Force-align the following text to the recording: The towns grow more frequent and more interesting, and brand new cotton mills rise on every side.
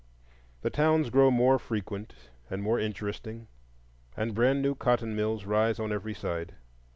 The 0.63 0.71
towns 0.71 1.11
grow 1.11 1.29
more 1.29 1.59
frequent 1.59 2.31
and 2.49 2.63
more 2.63 2.79
interesting, 2.79 3.47
and 4.17 4.33
brand 4.33 4.59
new 4.63 4.73
cotton 4.73 5.15
mills 5.15 5.45
rise 5.45 5.79
on 5.79 5.91
every 5.91 6.15
side. 6.15 6.55